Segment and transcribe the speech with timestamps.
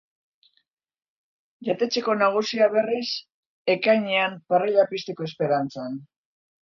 [1.67, 3.05] Jatetxeko nagusia berriz,
[3.75, 6.01] ekainean parrila pizteko esperantzan.